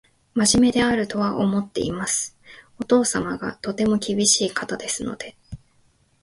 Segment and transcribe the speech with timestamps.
[0.33, 2.35] 真面目であるとは思っています。
[2.79, 5.37] お父様がとても厳しい方ですので